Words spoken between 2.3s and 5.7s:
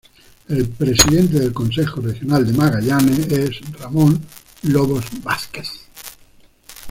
de Magallanes es Ramón Lobos Vásquez.